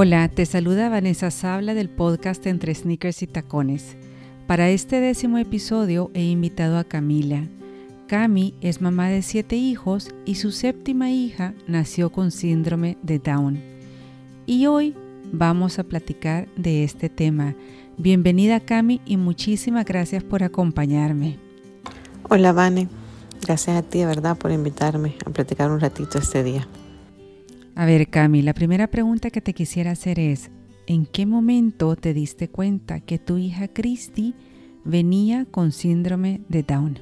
[0.00, 3.96] Hola, te saluda Vanessa Sabla del podcast Entre Sneakers y Tacones.
[4.46, 7.42] Para este décimo episodio he invitado a Camila.
[8.06, 13.60] Cami es mamá de siete hijos y su séptima hija nació con síndrome de Down.
[14.46, 14.94] Y hoy
[15.32, 17.56] vamos a platicar de este tema.
[17.96, 21.40] Bienvenida Cami y muchísimas gracias por acompañarme.
[22.30, 22.86] Hola Vane,
[23.42, 26.68] gracias a ti de verdad por invitarme a platicar un ratito este día.
[27.78, 30.50] A ver Cami, la primera pregunta que te quisiera hacer es,
[30.88, 34.34] ¿en qué momento te diste cuenta que tu hija Christy
[34.82, 36.98] venía con síndrome de Down?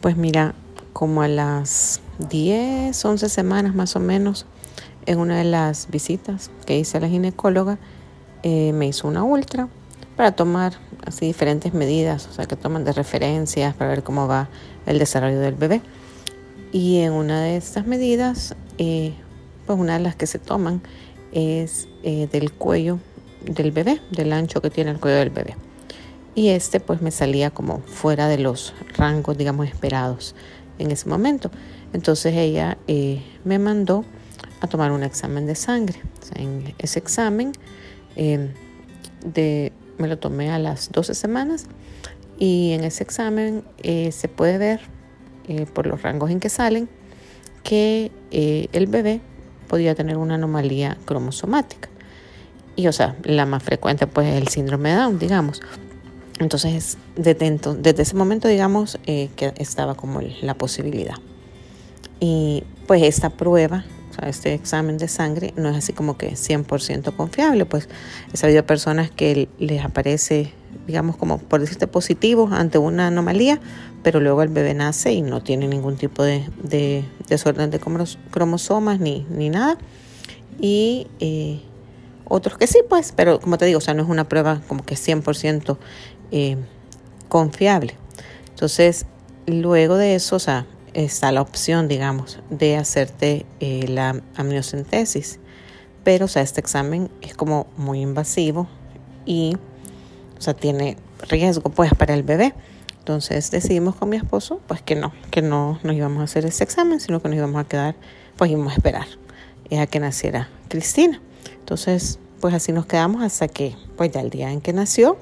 [0.00, 0.54] Pues mira,
[0.94, 4.46] como a las 10, 11 semanas más o menos,
[5.04, 7.78] en una de las visitas que hice a la ginecóloga,
[8.44, 9.68] eh, me hizo una ultra
[10.16, 10.72] para tomar
[11.04, 14.48] así diferentes medidas, o sea, que toman de referencias para ver cómo va
[14.86, 15.82] el desarrollo del bebé.
[16.72, 19.12] Y en una de estas medidas, eh,
[19.66, 20.82] pues una de las que se toman
[21.32, 22.98] es eh, del cuello
[23.44, 25.56] del bebé, del ancho que tiene el cuello del bebé.
[26.34, 30.34] Y este pues me salía como fuera de los rangos, digamos, esperados
[30.78, 31.50] en ese momento.
[31.92, 32.78] Entonces ella
[33.44, 34.04] me mandó
[34.60, 36.00] a tomar un examen de sangre.
[36.36, 37.52] en ese examen
[38.16, 41.66] de me lo tomé a las 12 semanas
[42.38, 44.80] y en ese examen eh, se puede ver
[45.48, 46.88] eh, por los rangos en que salen
[47.62, 49.20] que eh, el bebé
[49.68, 51.88] podía tener una anomalía cromosomática.
[52.76, 55.60] Y o sea, la más frecuente pues es el síndrome de Down, digamos.
[56.38, 61.14] Entonces, desde, desde ese momento, digamos, que estaba como la posibilidad.
[62.18, 66.32] Y pues esta prueba o sea, este examen de sangre no es así como que
[66.32, 67.88] 100% confiable, pues
[68.32, 70.52] he sabido personas que les aparece,
[70.86, 73.60] digamos, como por decirte positivo ante una anomalía,
[74.02, 76.44] pero luego el bebé nace y no tiene ningún tipo de,
[77.28, 77.80] desorden de
[78.30, 79.78] cromosomas ni, ni nada.
[80.60, 81.60] Y eh,
[82.24, 84.84] otros que sí, pues, pero como te digo, o sea, no es una prueba como
[84.84, 85.76] que 100%
[86.30, 86.56] eh,
[87.28, 87.96] confiable.
[88.50, 89.06] Entonces,
[89.46, 95.38] luego de eso, o sea, está la opción, digamos, de hacerte eh, la amniocentesis.
[96.04, 98.68] Pero, o sea, este examen es como muy invasivo
[99.24, 99.56] y,
[100.42, 100.96] o sea, tiene
[101.28, 102.52] riesgo, pues, para el bebé.
[102.98, 106.64] Entonces decidimos con mi esposo, pues, que no, que no nos íbamos a hacer ese
[106.64, 107.94] examen, sino que nos íbamos a quedar,
[108.36, 109.06] pues, íbamos a esperar
[109.70, 111.20] a que naciera Cristina.
[111.60, 115.16] Entonces, pues, así nos quedamos hasta que, pues, ya el día en que nació,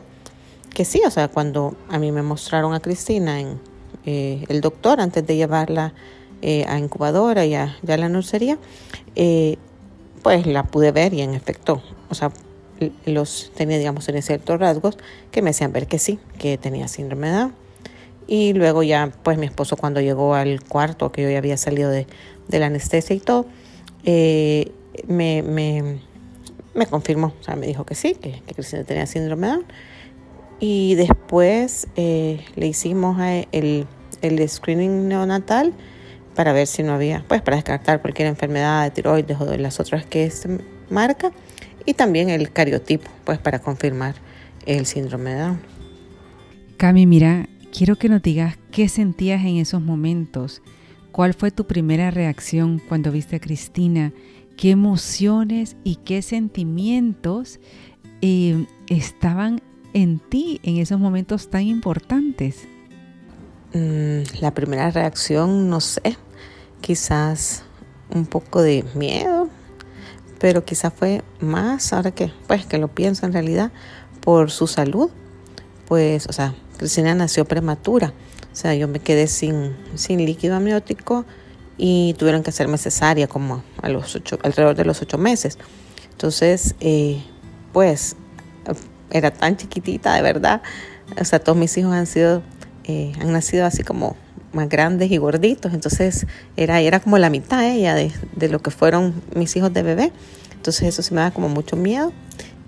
[0.72, 3.60] que sí, o sea, cuando a mí me mostraron a Cristina en
[4.06, 5.92] eh, el doctor antes de llevarla
[6.40, 8.56] eh, a incubadora y a, ya a la nursería,
[9.16, 9.58] eh,
[10.22, 12.32] pues la pude ver y en efecto, o sea,
[13.04, 14.98] los tenía, digamos, en ciertos rasgos
[15.30, 17.54] que me hacían ver que sí, que tenía síndrome de Down.
[18.26, 21.90] Y luego ya, pues mi esposo cuando llegó al cuarto, que yo ya había salido
[21.90, 22.06] de,
[22.48, 23.46] la anestesia y todo,
[24.04, 29.52] me, me, confirmó, o sea, me dijo que sí, que, que Cristina tenía síndrome de
[29.54, 29.66] Down.
[30.60, 33.16] Y después eh, le hicimos
[33.50, 33.86] el,
[34.20, 35.72] el screening neonatal
[36.36, 39.80] para ver si no había, pues para descartar cualquier enfermedad de tiroides o de las
[39.80, 40.58] otras que se
[40.90, 41.32] marca.
[41.86, 44.14] Y también el cariotipo, pues para confirmar
[44.66, 45.60] el síndrome de Down.
[46.76, 50.62] Cami, mira, quiero que nos digas qué sentías en esos momentos.
[51.12, 54.12] ¿Cuál fue tu primera reacción cuando viste a Cristina?
[54.56, 57.58] ¿Qué emociones y qué sentimientos
[58.22, 59.60] eh, estaban
[59.92, 62.68] en ti en esos momentos tan importantes?
[63.72, 66.16] Mm, la primera reacción, no sé,
[66.80, 67.62] quizás
[68.14, 69.48] un poco de miedo,
[70.40, 73.70] pero quizás fue más, ahora que, pues, que lo pienso en realidad,
[74.20, 75.10] por su salud.
[75.86, 78.14] Pues, o sea, Cristina nació prematura,
[78.50, 81.26] o sea, yo me quedé sin, sin líquido amniótico
[81.76, 85.58] y tuvieron que hacerme cesárea como a los ocho, alrededor de los ocho meses.
[86.12, 87.22] Entonces, eh,
[87.72, 88.16] pues
[89.10, 90.62] era tan chiquitita, de verdad.
[91.20, 92.42] O sea, todos mis hijos han sido,
[92.84, 94.16] eh, han nacido así como
[94.52, 95.72] más grandes y gorditos.
[95.74, 100.12] Entonces era, era como la mitad ella de, lo que fueron mis hijos de bebé.
[100.54, 102.12] Entonces eso sí me da como mucho miedo.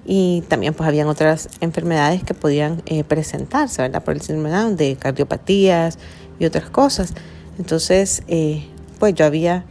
[0.05, 4.03] Y también pues habían otras enfermedades que podían eh, presentarse, ¿verdad?
[4.03, 5.99] Por el síndrome Down, de cardiopatías
[6.39, 7.15] y otras cosas.
[7.59, 8.67] Entonces, eh,
[8.99, 9.65] pues yo había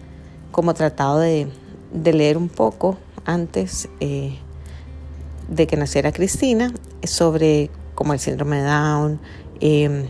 [0.52, 1.48] como tratado de,
[1.94, 3.90] leer un poco antes
[5.52, 9.20] de que naciera Cristina sobre como el síndrome de Down,
[9.60, 10.06] em,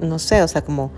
[0.00, 0.92] no sé, o sea, como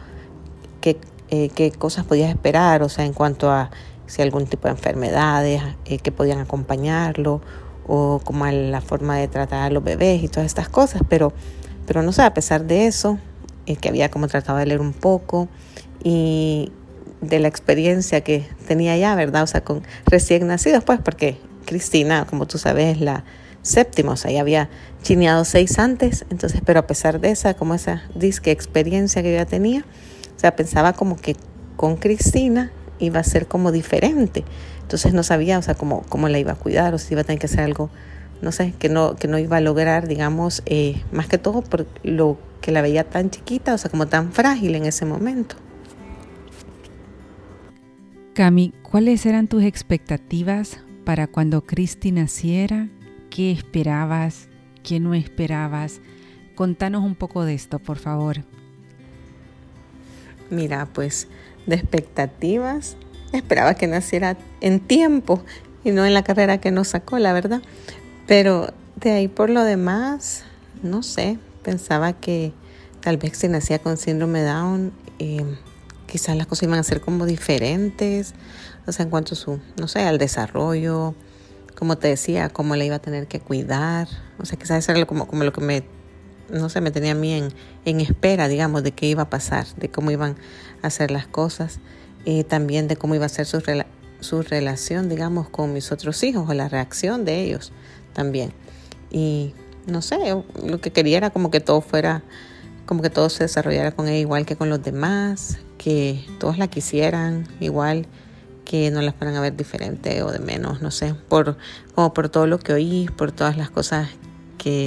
[0.87, 0.99] qué,
[1.31, 3.71] eh, qué, cosas podías esperar, o sea, en cuanto a
[4.06, 7.41] si algún tipo de enfermedades eh, que podían acompañarlo
[7.88, 11.33] o como a la forma de tratar a los bebés y todas estas cosas, pero,
[11.87, 13.19] pero no sé, a pesar de eso,
[13.67, 15.49] eh, que había como tratado de leer un poco
[16.05, 16.71] y
[17.21, 19.43] de la experiencia que tenía ya, ¿verdad?
[19.43, 23.25] O sea, con recién nacidos, pues, porque Cristina, como tú sabes, es la
[23.62, 24.69] séptima, o sea, ya había
[25.03, 29.38] chineado seis antes, entonces, pero a pesar de esa, como esa disque experiencia que yo
[29.38, 29.85] ya tenía,
[30.37, 31.37] o sea, pensaba como que
[31.77, 34.44] con Cristina iba a ser como diferente.
[34.83, 37.25] Entonces no sabía, o sea, cómo, cómo la iba a cuidar o si iba a
[37.25, 37.91] tener que hacer algo,
[38.41, 41.87] no sé, que no, que no iba a lograr, digamos, eh, más que todo por
[42.03, 45.56] lo que la veía tan chiquita, o sea, como tan frágil en ese momento.
[48.35, 52.88] Cami, ¿cuáles eran tus expectativas para cuando Cristi naciera?
[53.31, 54.49] ¿Qué esperabas?
[54.83, 56.00] ¿Qué no esperabas?
[56.55, 58.44] Contanos un poco de esto, por favor.
[60.51, 61.29] Mira, pues
[61.67, 62.97] de expectativas,
[63.33, 65.43] esperaba que naciera en tiempo
[65.85, 67.63] y no en la carrera que nos sacó, la verdad.
[68.27, 70.45] Pero de ahí por lo demás,
[70.83, 72.53] no sé, pensaba que
[73.01, 75.45] tal vez si nacía con síndrome Down, eh,
[76.07, 78.35] quizás las cosas iban a ser como diferentes,
[78.87, 81.15] o sea, en cuanto a su, no sé, al desarrollo,
[81.77, 84.09] como te decía, cómo le iba a tener que cuidar,
[84.39, 85.85] o sea, quizás eso era como, como lo que me
[86.51, 87.49] no sé, me tenía a mí en,
[87.85, 90.37] en, espera, digamos, de qué iba a pasar, de cómo iban
[90.83, 91.81] a hacer las cosas,
[92.25, 93.63] y también de cómo iba a ser su,
[94.21, 97.73] su relación, digamos, con mis otros hijos o la reacción de ellos
[98.13, 98.53] también.
[99.11, 99.55] Y
[99.87, 100.19] no sé,
[100.65, 102.23] lo que quería era como que todo fuera,
[102.85, 106.69] como que todo se desarrollara con ella igual que con los demás, que todos la
[106.69, 108.07] quisieran igual,
[108.65, 111.57] que no la fueran a ver diferente o de menos, no sé, por,
[111.95, 114.09] como por todo lo que oí, por todas las cosas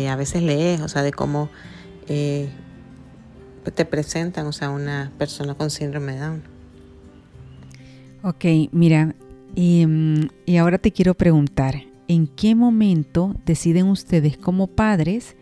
[0.09, 1.49] a veces lees, o sea, de cómo
[2.07, 2.49] eh,
[3.73, 6.43] te presentan, o sea, una persona con síndrome de Down.
[8.23, 9.15] Ok, mira,
[9.55, 15.35] y, mm, y ahora te quiero preguntar, ¿en qué momento deciden ustedes como padres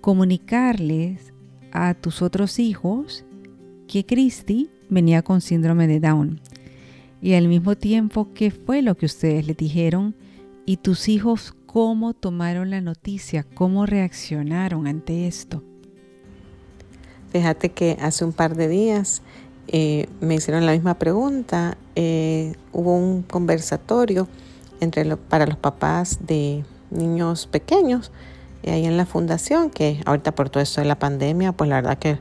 [0.00, 1.32] comunicarles
[1.72, 3.24] a tus otros hijos
[3.88, 6.40] que Cristi venía con síndrome de Down?
[7.20, 10.14] Y al mismo tiempo, ¿qué fue lo que ustedes le dijeron?
[10.66, 15.62] Y tus hijos, cómo tomaron la noticia, cómo reaccionaron ante esto.
[17.30, 19.22] Fíjate que hace un par de días
[19.68, 21.78] eh, me hicieron la misma pregunta.
[21.96, 24.28] Eh, hubo un conversatorio
[24.80, 28.12] entre para los papás de niños pequeños
[28.62, 31.76] eh, ahí en la fundación, que ahorita por todo esto de la pandemia, pues la
[31.76, 32.18] verdad que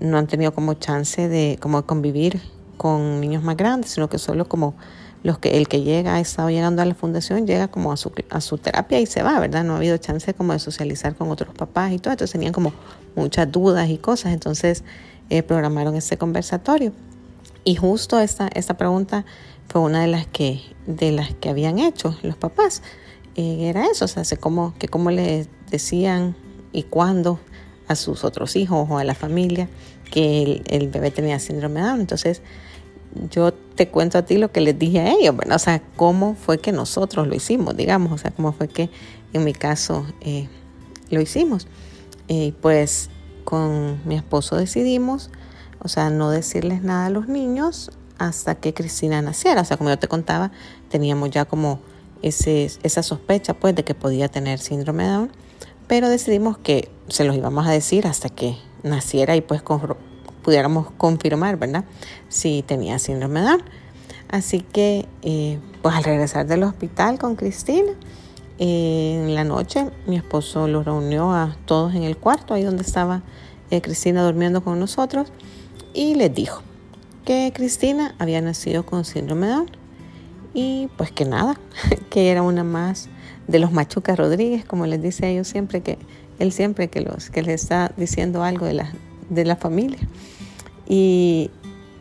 [0.00, 2.40] no han tenido como chance de como convivir
[2.78, 4.74] con niños más grandes, sino que solo como
[5.22, 8.12] los que el que llega ha estado llegando a la fundación llega como a su,
[8.30, 9.64] a su terapia y se va, ¿verdad?
[9.64, 12.72] No ha habido chance como de socializar con otros papás y todo, entonces tenían como
[13.16, 14.84] muchas dudas y cosas, entonces
[15.30, 16.92] eh, programaron ese conversatorio.
[17.64, 19.24] Y justo esta, esta pregunta
[19.68, 22.82] fue una de las que, de las que habían hecho los papás.
[23.34, 26.36] Eh, era eso, o sea, cómo, que cómo le decían
[26.72, 27.40] y cuándo
[27.86, 29.68] a sus otros hijos o a la familia
[30.10, 32.00] que el, el bebé tenía síndrome de Down.
[32.00, 32.42] Entonces,
[33.30, 35.56] yo te cuento a ti lo que les dije a ellos, ¿verdad?
[35.56, 38.90] O sea, cómo fue que nosotros lo hicimos, digamos, o sea, cómo fue que
[39.32, 40.48] en mi caso eh,
[41.10, 41.66] lo hicimos.
[42.26, 43.10] Y pues
[43.44, 45.30] con mi esposo decidimos,
[45.80, 49.62] o sea, no decirles nada a los niños hasta que Cristina naciera.
[49.62, 50.50] O sea, como yo te contaba,
[50.90, 51.80] teníamos ya como
[52.22, 55.32] ese, esa sospecha, pues, de que podía tener síndrome de Down,
[55.86, 59.62] pero decidimos que se los íbamos a decir hasta que naciera y pues
[60.48, 61.84] pudiéramos confirmar, ¿verdad?
[62.30, 63.62] Si tenía síndrome de Down.
[64.30, 67.92] Así que, eh, pues al regresar del hospital con Cristina,
[68.58, 72.82] eh, en la noche mi esposo los reunió a todos en el cuarto, ahí donde
[72.82, 73.20] estaba
[73.70, 75.28] eh, Cristina durmiendo con nosotros,
[75.92, 76.62] y les dijo
[77.26, 79.70] que Cristina había nacido con síndrome de Down
[80.54, 81.60] y pues que nada,
[82.10, 83.10] que era una más
[83.48, 85.98] de los Machuca Rodríguez, como les dice a ellos siempre, que
[86.38, 88.90] él siempre que, los, que les está diciendo algo de la,
[89.28, 89.98] de la familia
[90.88, 91.50] y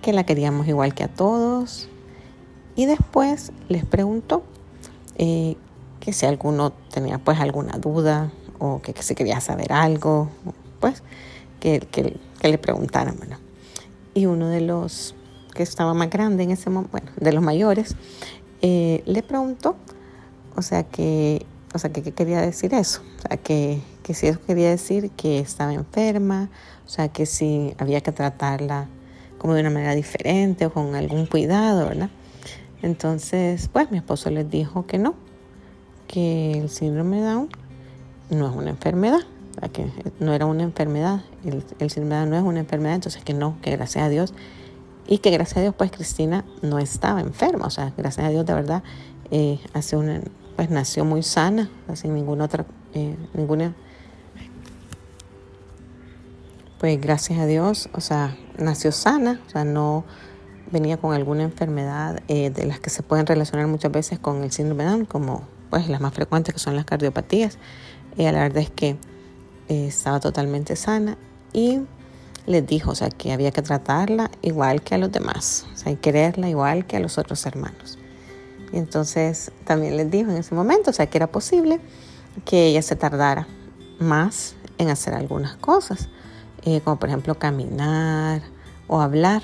[0.01, 1.89] que la queríamos igual que a todos.
[2.75, 4.43] Y después les preguntó
[5.17, 5.57] eh,
[5.99, 10.29] que si alguno tenía pues alguna duda o que, se quería saber algo,
[10.79, 11.03] pues
[11.59, 12.17] que, que,
[12.47, 13.17] le preguntaran.
[14.13, 15.15] Y uno de los
[15.53, 17.95] que estaba más grande en ese momento, bueno, de los mayores,
[18.61, 19.75] eh, le preguntó,
[20.55, 24.27] o sea que, o sea que qué quería decir eso, o sea que, que si
[24.27, 26.49] eso quería decir que estaba enferma,
[26.87, 28.87] o sea, que si había que tratarla
[29.37, 32.09] como de una manera diferente o con algún cuidado, ¿verdad?
[32.81, 35.15] Entonces, pues mi esposo les dijo que no,
[36.07, 37.49] que el síndrome Down
[38.29, 39.19] no es una enfermedad,
[39.73, 39.91] que
[40.21, 43.57] no era una enfermedad, el, el síndrome Down no es una enfermedad, entonces que no,
[43.61, 44.33] que gracias a Dios,
[45.07, 48.45] y que gracias a Dios, pues Cristina no estaba enferma, o sea, gracias a Dios
[48.45, 48.83] de verdad,
[49.29, 50.21] eh, hace una,
[50.55, 53.75] pues nació muy sana, sin ninguna otra, eh, ninguna
[56.79, 60.03] pues gracias a Dios, o sea, nació sana, o sea, no
[60.71, 64.51] venía con alguna enfermedad eh, de las que se pueden relacionar muchas veces con el
[64.51, 67.57] síndrome de Down, como pues las más frecuentes que son las cardiopatías.
[68.17, 68.97] Ella la verdad es que
[69.69, 71.17] eh, estaba totalmente sana
[71.53, 71.81] y
[72.45, 75.91] les dijo, o sea, que había que tratarla igual que a los demás, o sea,
[75.91, 77.97] y quererla igual que a los otros hermanos.
[78.71, 81.79] Y entonces también les dijo en ese momento, o sea, que era posible
[82.45, 83.47] que ella se tardara
[83.99, 86.09] más en hacer algunas cosas,
[86.67, 88.41] eh, como por ejemplo caminar
[88.89, 89.43] o hablar,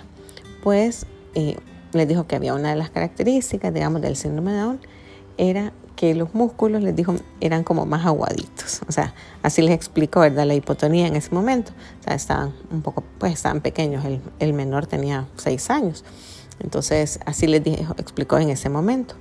[0.61, 1.55] pues eh,
[1.93, 4.79] les dijo que había una de las características, digamos, del síndrome de Down,
[5.37, 8.81] era que los músculos, les dijo, eran como más aguaditos.
[8.89, 10.45] O sea, así les explicó, ¿verdad?
[10.45, 11.71] La hipotonía en ese momento.
[12.01, 14.03] O sea, estaban un poco, pues estaban pequeños.
[14.03, 16.03] El, el menor tenía seis años.
[16.59, 19.15] Entonces, así les dijo, explicó en ese momento.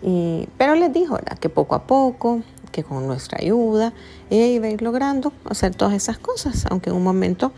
[0.00, 1.38] Y, pero les dijo, ¿verdad?
[1.38, 3.92] Que poco a poco, que con nuestra ayuda,
[4.30, 7.52] ella iba a ir logrando hacer todas esas cosas, aunque en un momento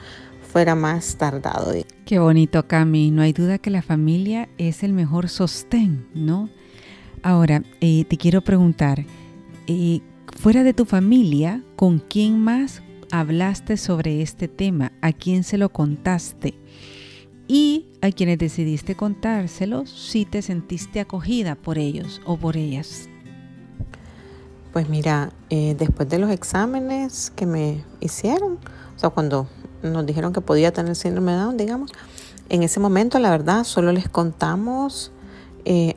[0.54, 1.72] fuera más tardado.
[2.04, 3.10] Qué bonito, Cami.
[3.10, 6.50] No hay duda que la familia es el mejor sostén, ¿no?
[7.22, 9.04] Ahora, eh, te quiero preguntar,
[9.66, 10.00] eh,
[10.38, 14.92] fuera de tu familia, ¿con quién más hablaste sobre este tema?
[15.00, 16.54] ¿A quién se lo contaste?
[17.48, 23.08] Y a quienes decidiste contárselo, si te sentiste acogida por ellos o por ellas.
[24.74, 28.58] Pues mira, eh, después de los exámenes que me hicieron,
[28.94, 29.48] o sea, cuando
[29.82, 31.92] nos dijeron que podía tener síndrome de Down, digamos,
[32.50, 35.12] en ese momento la verdad solo les contamos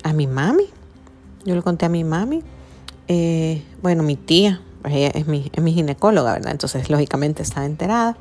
[0.03, 0.63] a mi mami,
[1.43, 2.41] yo le conté a mi mami,
[3.07, 6.51] eh, bueno, mi tía, pues ella es mi, es mi, ginecóloga, ¿verdad?
[6.51, 8.17] Entonces, lógicamente estaba enterada.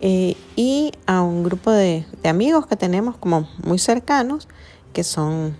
[0.00, 4.48] Eh, y a un grupo de, amigos que tenemos como muy cercanos,
[4.92, 5.56] que son,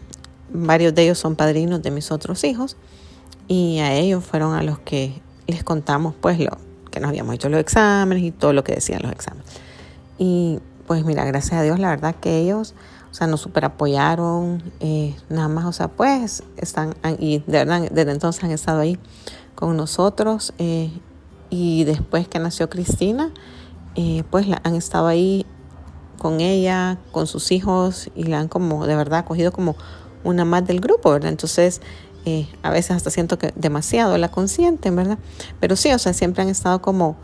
[0.52, 2.76] varios de ellos son padrinos de mis otros hijos,
[3.48, 6.56] y a ellos fueron a los que les contamos pues lo
[6.90, 9.46] que nos habíamos hecho los exámenes y todo lo que decían los exámenes.
[10.18, 12.74] Y pues mira, gracias a Dios, la verdad que ellos
[13.14, 17.88] o sea, nos super apoyaron, eh, nada más, o sea, pues están, y de verdad,
[17.92, 18.98] desde entonces han estado ahí
[19.54, 20.52] con nosotros.
[20.58, 20.90] Eh,
[21.48, 23.32] y después que nació Cristina,
[23.94, 25.46] eh, pues la, han estado ahí
[26.18, 29.76] con ella, con sus hijos, y la han como, de verdad, acogido como
[30.24, 31.30] una más del grupo, ¿verdad?
[31.30, 31.82] Entonces,
[32.62, 35.18] a veces hasta siento que demasiado la consienten, ¿verdad?
[35.60, 37.16] Pero sí, o sea, siempre han estado como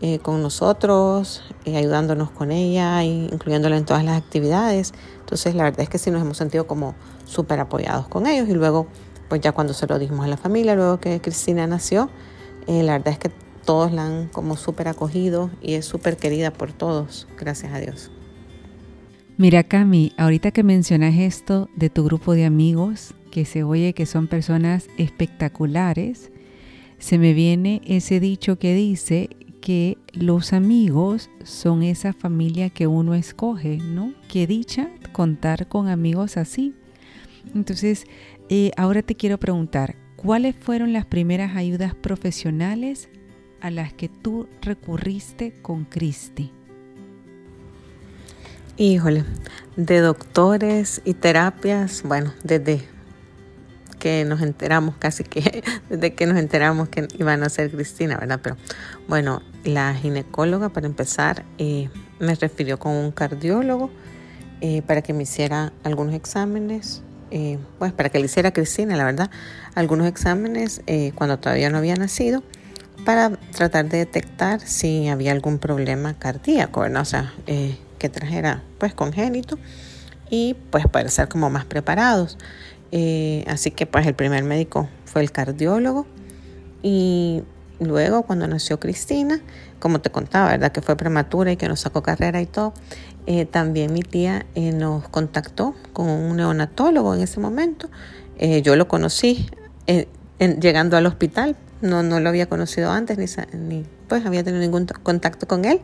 [0.00, 4.92] eh, con nosotros, eh, ayudándonos con ella, incluyéndola en todas las actividades.
[5.20, 6.94] Entonces la verdad es que sí nos hemos sentido como
[7.24, 8.86] súper apoyados con ellos y luego,
[9.28, 12.10] pues ya cuando se lo dijimos a la familia, luego que Cristina nació,
[12.66, 13.30] eh, la verdad es que
[13.64, 18.10] todos la han como súper acogido y es súper querida por todos, gracias a Dios.
[19.36, 24.06] Mira Cami, ahorita que mencionas esto de tu grupo de amigos, que se oye que
[24.06, 26.30] son personas espectaculares,
[27.00, 29.28] se me viene ese dicho que dice
[29.60, 34.14] que los amigos son esa familia que uno escoge, ¿no?
[34.28, 36.76] Qué dicha contar con amigos así.
[37.56, 38.04] Entonces,
[38.50, 43.08] eh, ahora te quiero preguntar, ¿cuáles fueron las primeras ayudas profesionales
[43.60, 46.52] a las que tú recurriste con Cristi?
[48.76, 49.24] Híjole,
[49.76, 52.93] de doctores y terapias, bueno, desde
[54.04, 58.38] que nos enteramos, casi que desde que nos enteramos que iban a ser Cristina, ¿verdad?
[58.42, 58.58] Pero
[59.08, 63.90] bueno, la ginecóloga para empezar eh, me refirió con un cardiólogo
[64.60, 69.04] eh, para que me hiciera algunos exámenes, eh, pues para que le hiciera Cristina, la
[69.04, 69.30] verdad,
[69.74, 70.82] algunos exámenes
[71.14, 72.42] cuando todavía no había nacido
[73.06, 77.00] para tratar de detectar si había algún problema cardíaco, ¿verdad?
[77.00, 79.58] O sea, que trajera pues congénito
[80.28, 82.36] y pues para ser como más preparados.
[82.96, 86.06] Eh, así que pues el primer médico fue el cardiólogo
[86.80, 87.42] y
[87.80, 89.40] luego cuando nació Cristina,
[89.80, 90.70] como te contaba, ¿verdad?
[90.70, 92.72] Que fue prematura y que nos sacó carrera y todo,
[93.26, 97.90] eh, también mi tía eh, nos contactó con un neonatólogo en ese momento.
[98.62, 99.48] yo lo conocí
[100.38, 103.26] llegando al hospital, no, no lo había conocido antes ni,
[103.58, 105.80] ni pues había tenido ningún contacto con él.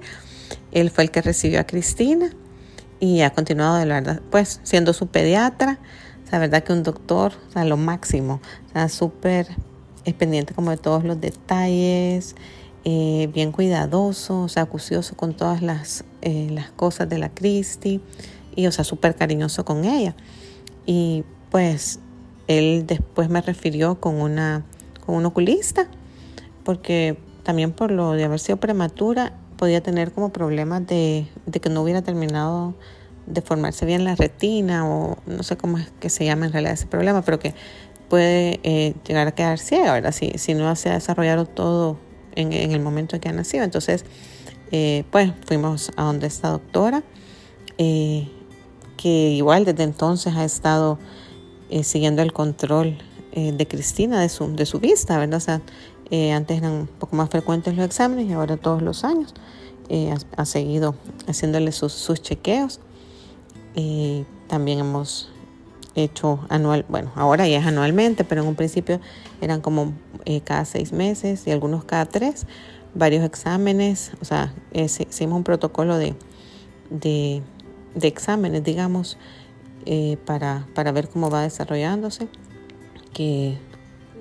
[0.71, 2.31] Él fue el que recibió a Cristina
[3.00, 5.81] y ha continuado de la verdad, pues siendo su pediatra
[6.31, 9.49] la verdad que un doctor, o sea, lo máximo, o sea, súper
[10.19, 12.35] pendiente como de todos los detalles,
[12.85, 18.01] eh, bien cuidadoso, o sea, acucioso con todas las, eh, las cosas de la Cristi
[18.57, 20.15] y, o sea, súper cariñoso con ella.
[20.87, 22.01] Y pues
[22.49, 24.65] él después me refirió con, una,
[25.05, 25.89] con un oculista,
[26.65, 31.69] porque también por lo de haber sido prematura podía tener como problemas de, de que
[31.69, 32.75] no hubiera terminado
[33.27, 36.75] de formarse bien la retina o no sé cómo es que se llama en realidad
[36.75, 37.55] ese problema, pero que
[38.09, 40.12] puede eh, llegar a quedar ciega, ¿verdad?
[40.12, 41.99] Si, si no se ha desarrollado todo
[42.35, 43.65] en, el momento en que ha nacido.
[43.65, 44.05] Entonces,
[44.73, 47.05] eh, pues fuimos a donde esta doctora,
[47.79, 48.29] eh,
[48.97, 50.99] que igual desde entonces ha estado
[51.83, 52.99] siguiendo el control
[53.33, 55.37] eh, de Cristina, de su, de su vista, ¿verdad?
[55.37, 55.61] O sea,
[56.11, 59.35] eh, antes eran un poco más frecuentes los exámenes y ahora todos los años
[59.89, 60.97] eh, ha, seguido
[61.29, 62.81] haciéndole sus, sus chequeos.
[64.49, 65.31] También hemos
[65.95, 69.00] hecho anual, bueno, ahora ya es anualmente, pero en un principio
[69.41, 69.93] eran como
[70.45, 72.47] cada seis meses y algunos cada tres,
[72.95, 76.15] varios exámenes, o sea, hicimos un protocolo de,
[76.91, 77.43] de,
[78.03, 79.19] exámenes, digamos,
[80.25, 82.29] para, para ver cómo va desarrollándose
[83.12, 83.59] que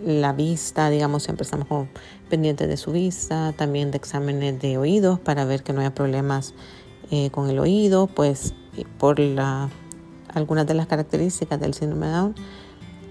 [0.05, 1.87] la vista, digamos, siempre estamos como
[2.29, 6.53] pendientes de su vista, también de exámenes de oídos para ver que no haya problemas
[7.11, 8.53] eh, con el oído, pues
[8.97, 9.69] por la,
[10.33, 12.35] algunas de las características del síndrome de Down,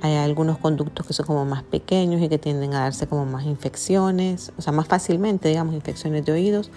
[0.01, 3.45] hay algunos conductos que son como más pequeños y que tienden a darse como más
[3.45, 6.71] infecciones, o sea, más fácilmente, digamos, infecciones de oídos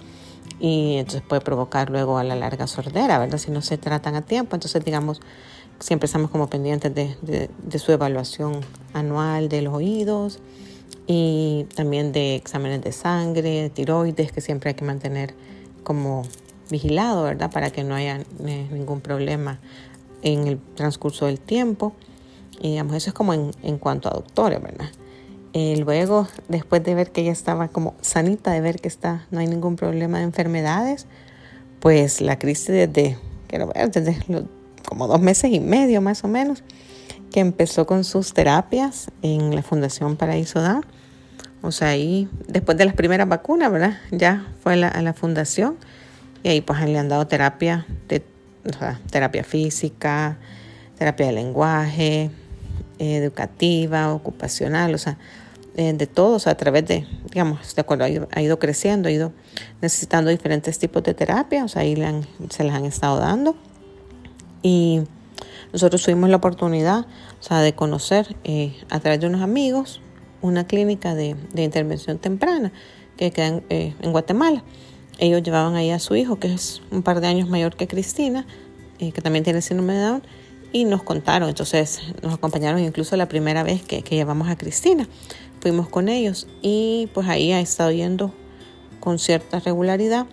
[0.58, 3.38] y entonces puede provocar luego a la larga sordera, ¿verdad?
[3.38, 5.20] Si no se tratan a tiempo, entonces digamos,
[5.78, 8.60] siempre estamos como pendientes de, su evaluación
[8.92, 10.38] anual de los oídos
[11.06, 15.34] y también de exámenes de sangre, de tiroides, que siempre hay que mantener
[15.82, 16.22] como
[16.72, 17.52] vigilado, ¿verdad?
[17.52, 19.60] Para que no haya eh, ningún problema
[20.22, 21.92] en el transcurso del tiempo.
[22.60, 24.90] Y digamos, eso es como en, en cuanto a doctores, ¿verdad?
[25.52, 29.38] Eh, luego, después de ver que ella estaba como sanita, de ver que está, no
[29.38, 31.06] hay ningún problema de enfermedades,
[31.78, 34.44] pues la crisis desde, quiero ver, desde los
[34.82, 36.62] como dos meses y medio más o menos,
[37.30, 40.82] que empezó con sus terapias en la Fundación Paraíso Da.
[41.62, 43.98] O sea, ahí, después de las primeras vacunas, ¿verdad?
[44.10, 45.76] Ya fue a la, fundación
[46.42, 48.22] y ahí pues le han dado terapia, de,
[49.10, 50.38] terapia física,
[50.98, 52.30] terapia de lenguaje,
[52.98, 55.18] educativa, ocupacional, o sea,
[55.76, 59.32] eh, de todos a través de, digamos, de acuerdo, ha ido, creciendo, ha ido
[59.80, 61.96] necesitando diferentes tipos de terapia, o sea, ahí
[62.50, 63.56] se les han estado dando.
[64.62, 65.02] Y
[65.72, 67.06] nosotros tuvimos la oportunidad
[67.40, 70.00] o sea, de conocer eh, a través de unos amigos
[70.42, 72.72] una clínica de, intervención temprana
[73.16, 74.62] que queda eh, en, Guatemala.
[75.22, 78.44] Ellos llevaban ahí a su hijo, que es un par de años mayor que Cristina,
[78.98, 80.22] eh, que también tiene síndrome de Down,
[80.72, 85.06] y nos contaron, entonces nos acompañaron incluso la primera vez que, que llevamos a Cristina.
[85.60, 88.32] Fuimos con ellos y pues ahí ha estado yendo
[88.98, 90.26] con cierta regularidad.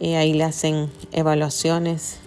[0.00, 2.18] y ahí le hacen evaluaciones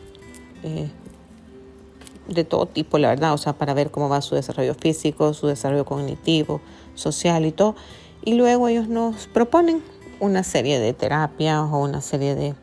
[2.30, 5.48] de todo tipo, la verdad, o sea, para ver cómo va su desarrollo físico, su
[5.48, 6.62] desarrollo cognitivo,
[6.96, 7.76] social y todo.
[8.24, 9.82] Y luego ellos nos proponen
[10.20, 12.56] una serie de terapias o una serie de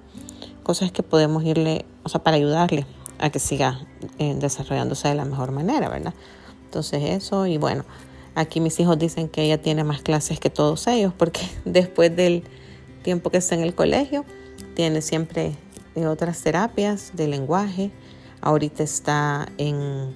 [0.62, 2.86] cosas que podemos irle, o sea, para ayudarle
[3.18, 3.80] a que siga
[4.18, 6.14] eh, desarrollándose de la mejor manera, ¿verdad?
[6.64, 7.84] Entonces eso, y bueno,
[8.34, 12.44] aquí mis hijos dicen que ella tiene más clases que todos ellos, porque después del
[13.02, 14.24] tiempo que está en el colegio,
[14.74, 15.56] tiene siempre
[15.94, 17.92] eh, otras terapias de lenguaje,
[18.46, 20.14] Ahorita está en,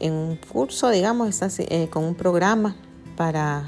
[0.00, 2.76] un curso, digamos, está eh, con un programa
[3.16, 3.64] para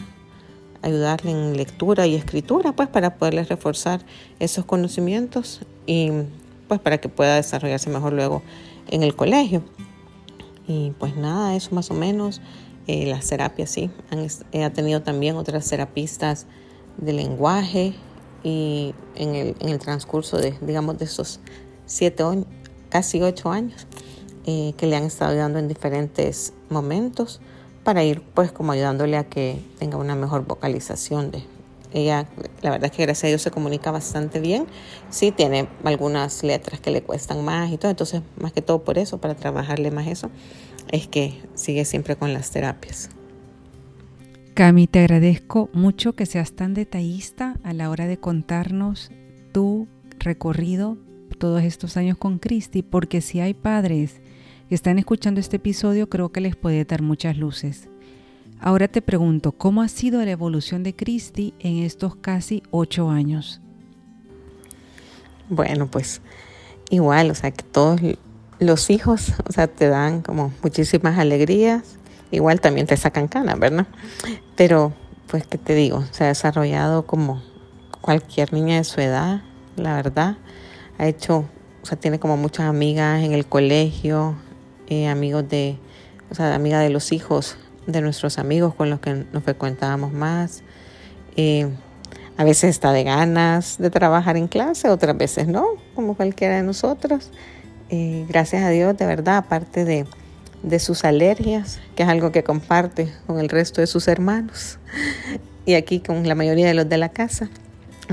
[0.83, 4.01] ayudarle en lectura y escritura, pues para poderle reforzar
[4.39, 6.11] esos conocimientos y
[6.69, 8.43] pues para que pueda desarrollarse mejor luego
[8.89, 9.63] en el colegio.
[10.67, 12.41] Y pues nada, eso más o menos.
[12.87, 13.91] Eh, las terapias, sí.
[14.55, 16.47] Ha tenido también otras terapistas
[16.97, 17.95] de lenguaje
[18.43, 21.41] y en el, en el transcurso de, digamos, de esos
[21.87, 22.25] siete,
[22.89, 23.87] casi ocho años,
[24.47, 27.41] eh, que le han estado ayudando en diferentes momentos
[27.85, 31.43] para ir pues como ayudándole a que tenga una mejor vocalización de
[31.93, 32.27] ella.
[32.63, 34.67] La verdad es que gracias a Dios se comunica bastante bien.
[35.11, 38.99] Sí tiene algunas letras que le cuestan más y todo entonces más que todo por
[38.99, 40.31] eso para trabajarle más eso
[40.91, 43.11] es que sigue siempre con las terapias.
[44.55, 49.11] Cami te agradezco mucho que seas tan detallista a la hora de contarnos
[49.53, 49.89] tu
[50.19, 50.99] recorrido
[51.39, 54.21] todos estos años con Cristi, porque si hay padres
[54.75, 57.89] están escuchando este episodio, creo que les puede dar muchas luces.
[58.61, 63.61] Ahora te pregunto, ¿cómo ha sido la evolución de Cristi en estos casi ocho años?
[65.49, 66.21] Bueno, pues
[66.91, 68.01] igual, o sea, que todos
[68.59, 71.97] los hijos, o sea, te dan como muchísimas alegrías,
[72.31, 73.87] igual también te sacan canas, ¿verdad?
[74.57, 74.93] Pero,
[75.27, 76.05] pues, ¿qué te digo?
[76.11, 77.43] Se ha desarrollado como
[78.01, 79.43] cualquier niña de su edad,
[79.77, 80.37] la verdad
[81.01, 81.47] ha hecho,
[81.83, 84.37] o sea, tiene como muchas amigas en el colegio,
[84.91, 85.79] eh, amigos de,
[86.31, 90.63] o sea, amiga de los hijos de nuestros amigos con los que nos frecuentábamos más.
[91.37, 91.69] Eh,
[92.37, 96.63] a veces está de ganas de trabajar en clase, otras veces no, como cualquiera de
[96.63, 97.31] nosotros.
[97.89, 100.07] Eh, gracias a Dios, de verdad, aparte de,
[100.63, 104.79] de sus alergias, que es algo que comparte con el resto de sus hermanos
[105.65, 107.49] y aquí con la mayoría de los de la casa.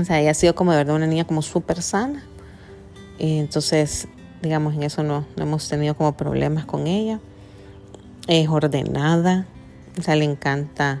[0.00, 2.24] O sea, ella ha sido como de verdad una niña como súper sana
[3.18, 4.08] entonces,
[4.42, 7.20] digamos, en eso no, hemos tenido como problemas con ella.
[8.26, 9.46] Es ordenada,
[9.98, 11.00] o sea, le encanta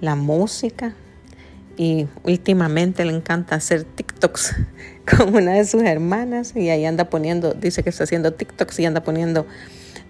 [0.00, 0.94] la música
[1.76, 4.56] y últimamente le encanta hacer TikToks
[5.16, 8.86] con una de sus hermanas y ahí anda poniendo, dice que está haciendo TikToks y
[8.86, 9.46] anda poniendo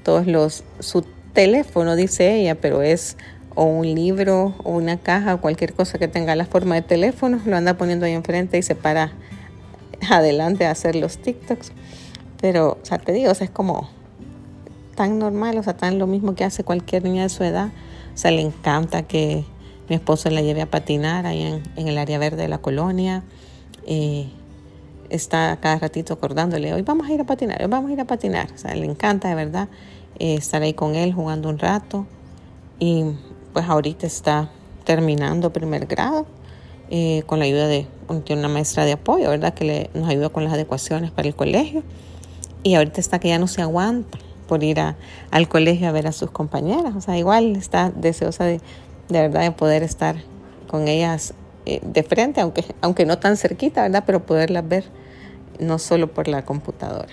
[0.02, 3.16] todos los, su teléfono, dice ella, pero es
[3.54, 7.40] o un libro o una caja o cualquier cosa que tenga la forma de teléfono,
[7.44, 9.12] lo anda poniendo ahí enfrente y se para
[10.08, 11.72] adelante a hacer los TikToks.
[12.40, 13.88] Pero, o sea, te digo, es como
[14.94, 17.68] tan normal, o sea, tan lo mismo que hace cualquier niña de su edad.
[18.14, 19.44] O sea, le encanta que
[19.88, 21.42] mi esposo la lleve a patinar ahí
[21.76, 23.22] en, el área verde de la colonia.
[23.86, 24.28] Eh,
[25.08, 28.04] está cada ratito acordándole, hoy vamos a ir a patinar, hoy vamos a ir a
[28.04, 28.50] patinar.
[28.54, 29.68] O sea, le encanta de verdad
[30.18, 32.06] eh, estar ahí con él jugando un rato.
[32.78, 33.04] Y
[33.52, 34.50] pues ahorita está
[34.84, 36.26] terminando primer grado
[36.90, 37.86] eh, con la ayuda de
[38.24, 39.52] tiene una maestra de apoyo, ¿verdad?
[39.52, 41.82] Que le, nos ayuda con las adecuaciones para el colegio.
[42.62, 44.18] Y ahorita está que ya no se aguanta
[44.48, 44.96] por ir a,
[45.30, 46.94] al colegio a ver a sus compañeras.
[46.96, 48.60] O sea, igual está deseosa de,
[49.08, 50.16] de verdad de poder estar
[50.66, 51.34] con ellas
[51.66, 54.04] eh, de frente, aunque, aunque no tan cerquita, ¿verdad?
[54.06, 54.84] Pero poderlas ver
[55.60, 57.12] no solo por la computadora.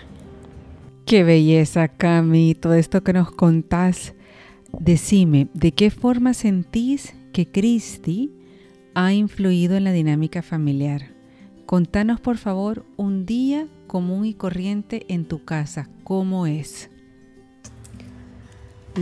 [1.06, 4.14] Qué belleza, Cami, todo esto que nos contás.
[4.80, 8.32] Decime, ¿de qué forma sentís que Cristi
[8.94, 11.15] ha influido en la dinámica familiar?
[11.66, 15.90] Contanos, por favor, un día común y corriente en tu casa.
[16.04, 16.92] ¿Cómo es?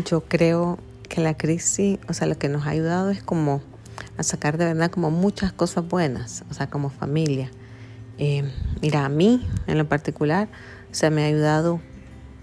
[0.06, 3.62] Yo creo que la crisis, o sea, lo que nos ha ayudado es como
[4.18, 7.52] a sacar de verdad como muchas cosas buenas, o sea, como familia.
[8.18, 8.50] Eh,
[8.82, 10.48] mira, a mí en lo particular,
[10.90, 11.82] o sea, me ha ayudado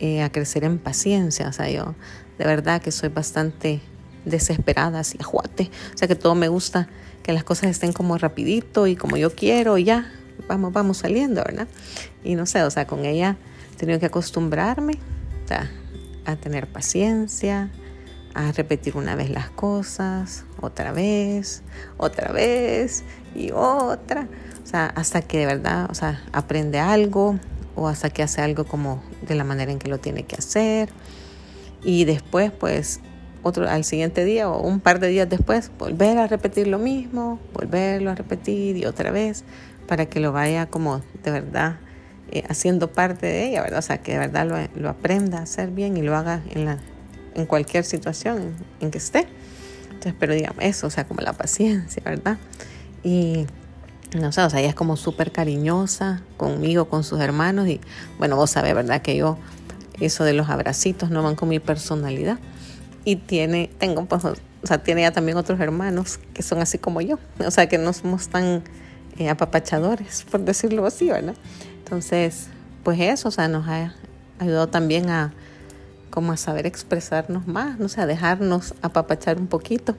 [0.00, 1.94] eh, a crecer en paciencia, o sea, yo
[2.36, 3.80] de verdad que soy bastante
[4.26, 6.90] desesperada, así ajuate, o sea, que todo me gusta,
[7.30, 10.10] que las cosas estén como rapidito y como yo quiero y ya,
[10.48, 11.68] vamos, vamos saliendo, ¿verdad?
[12.24, 13.36] Y no sé, o sea, con ella
[13.72, 14.98] he tenido que acostumbrarme,
[16.24, 17.70] a tener paciencia,
[18.34, 21.62] a repetir una vez las cosas, otra vez,
[21.98, 23.04] otra vez
[23.36, 24.26] y otra.
[24.64, 27.38] O sea, hasta que de verdad, o sea, aprende algo
[27.76, 30.88] o hasta que hace algo como de la manera en que lo tiene que hacer.
[31.84, 32.98] Y después, pues,
[33.42, 37.38] otro, al siguiente día o un par de días después, volver a repetir lo mismo,
[37.52, 39.44] volverlo a repetir y otra vez,
[39.86, 41.76] para que lo vaya como de verdad
[42.30, 43.80] eh, haciendo parte de ella, ¿verdad?
[43.80, 46.64] O sea, que de verdad lo, lo aprenda a hacer bien y lo haga en,
[46.64, 46.78] la,
[47.34, 49.26] en cualquier situación en que esté.
[49.86, 52.38] Entonces, pero digamos eso, o sea, como la paciencia, ¿verdad?
[53.02, 53.46] Y
[54.16, 57.80] no sé, o sea, ella es como súper cariñosa conmigo, con sus hermanos y
[58.18, 59.02] bueno, vos sabés, ¿verdad?
[59.02, 59.38] Que yo,
[60.00, 62.38] eso de los abracitos no van con mi personalidad
[63.04, 64.34] y tiene, tengo pues, o
[64.64, 67.92] sea, tiene ya también otros hermanos que son así como yo, o sea, que no
[67.92, 68.62] somos tan
[69.18, 71.34] eh, apapachadores, por decirlo así, ¿verdad?
[71.78, 72.48] Entonces,
[72.84, 73.94] pues eso, o sea, nos ha
[74.38, 75.32] ayudado también a
[76.10, 79.96] como a saber expresarnos más, no sé, a dejarnos apapachar un poquito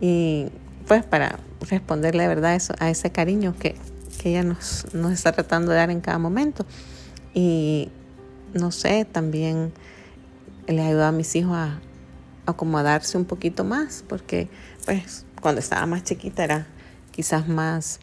[0.00, 0.46] y
[0.86, 3.76] pues para responderle de verdad eso, a ese cariño que,
[4.20, 6.64] que ella nos, nos está tratando de dar en cada momento.
[7.34, 7.90] Y
[8.54, 9.72] no sé, también
[10.66, 11.80] le ayudó a mis hijos a,
[12.50, 14.48] acomodarse un poquito más, porque
[14.84, 16.66] pues cuando estaba más chiquita era
[17.10, 18.00] quizás más,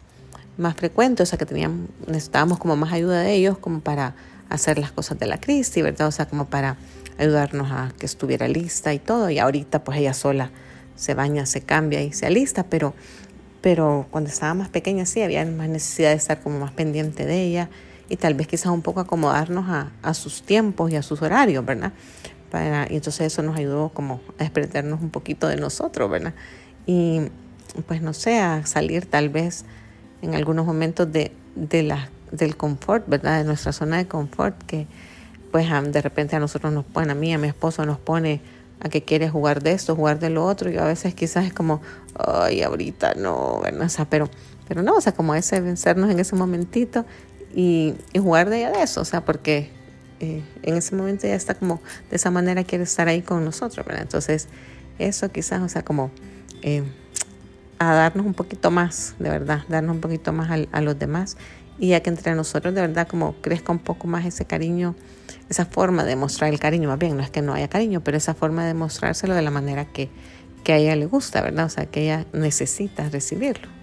[0.56, 4.14] más frecuente, o sea que teníamos, necesitábamos como más ayuda de ellos como para
[4.48, 6.08] hacer las cosas de la crisis, ¿verdad?
[6.08, 6.76] O sea, como para
[7.18, 9.30] ayudarnos a que estuviera lista y todo.
[9.30, 10.50] Y ahorita pues ella sola
[10.94, 12.94] se baña, se cambia y se alista, pero,
[13.60, 17.42] pero cuando estaba más pequeña sí había más necesidad de estar como más pendiente de
[17.42, 17.68] ella
[18.08, 21.64] y tal vez quizás un poco acomodarnos a, a sus tiempos y a sus horarios,
[21.64, 21.92] ¿verdad?
[22.50, 26.34] Para, y entonces eso nos ayudó como a desprendernos un poquito de nosotros, ¿verdad?
[26.86, 27.22] Y
[27.86, 29.64] pues no sé, a salir tal vez
[30.22, 33.38] en algunos momentos de, de la, del confort, ¿verdad?
[33.38, 34.86] De nuestra zona de confort que
[35.50, 38.40] pues de repente a nosotros nos pone, a mí, a mi esposo nos pone
[38.80, 41.52] a que quiere jugar de esto, jugar de lo otro, y a veces quizás es
[41.52, 41.80] como,
[42.18, 43.86] ay, ahorita no, ¿verdad?
[43.86, 44.28] O sea, pero,
[44.68, 47.06] pero no, o sea, como ese vencernos en ese momentito
[47.54, 49.70] y, jugar de de eso, o sea, porque
[50.20, 53.84] eh, en ese momento ya está como, de esa manera quiere estar ahí con nosotros,
[53.86, 54.02] ¿verdad?
[54.02, 54.48] Entonces,
[54.98, 56.10] eso quizás, o sea, como
[56.62, 56.84] eh,
[57.78, 61.36] a darnos un poquito más, de verdad, darnos un poquito más a, los demás
[61.78, 64.94] y a que entre nosotros de verdad como crezca un poco más ese cariño
[65.50, 68.16] esa forma de mostrar el cariño, más bien, no es que no haya cariño, pero
[68.16, 70.08] esa forma de mostrárselo de la manera que,
[70.64, 71.66] que a ella le gusta, ¿verdad?
[71.66, 73.75] O sea, que ella necesita recibirlo.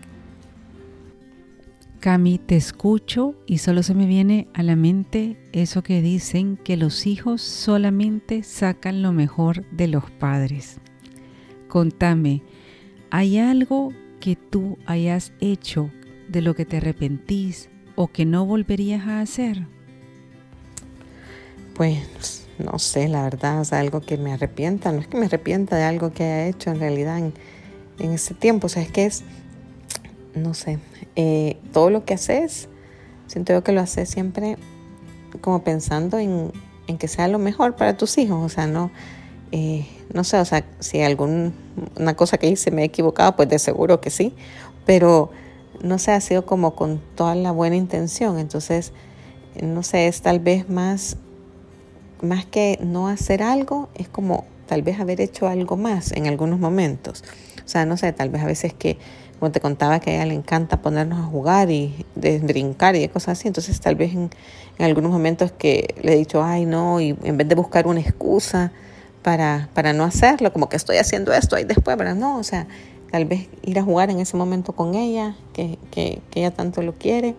[2.03, 6.75] Cami, te escucho y solo se me viene a la mente eso que dicen que
[6.75, 10.79] los hijos solamente sacan lo mejor de los padres.
[11.69, 12.43] Contame,
[13.09, 15.91] ¿hay algo que tú hayas hecho
[16.27, 19.65] de lo que te arrepentís o que no volverías a hacer?
[21.73, 25.77] Pues no sé, la verdad, es algo que me arrepienta, no es que me arrepienta
[25.77, 27.33] de algo que haya hecho en realidad en,
[28.11, 29.23] ese tiempo, o sea, es que es,
[30.35, 30.79] no sé,
[31.15, 32.69] eh, todo lo que haces,
[33.27, 34.57] siento yo que lo haces siempre
[35.41, 36.51] como pensando en,
[36.87, 38.91] en, que sea lo mejor para tus hijos, o sea, no,
[39.51, 41.51] eh, no sé, o sea, si alguna
[42.15, 44.33] cosa que hice me he equivocado, pues de seguro que sí,
[44.85, 45.31] pero
[45.81, 48.93] no sé, ha sido como con toda la buena intención, entonces,
[49.61, 51.17] no sé, es tal vez más
[52.23, 56.59] más que no hacer algo, es como tal vez haber hecho algo más en algunos
[56.59, 57.23] momentos.
[57.63, 58.97] O sea, no sé, tal vez a veces que,
[59.43, 63.05] como te contaba, que a ella le encanta ponernos a jugar y de brincar y
[63.09, 64.29] cosas así, entonces tal vez en,
[64.79, 68.71] algunos momentos que le he dicho, ay, no, y en vez de buscar una excusa
[69.21, 72.67] para, para no hacerlo, como que estoy haciendo esto y después, pero no, o sea,
[73.11, 76.81] tal vez ir a jugar en ese momento con ella, que, que, que ella tanto
[76.81, 77.35] lo quiere,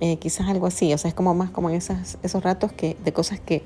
[0.00, 2.96] eh, quizás algo así, o sea, es como más como en esas, esos ratos que,
[3.04, 3.62] de cosas que